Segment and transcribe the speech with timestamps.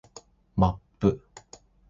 [0.71, 1.19] マップ